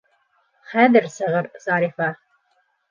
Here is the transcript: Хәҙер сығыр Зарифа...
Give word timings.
Хәҙер 0.71 1.07
сығыр 1.19 1.51
Зарифа... 1.69 2.13